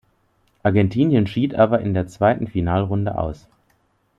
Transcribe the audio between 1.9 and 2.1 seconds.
der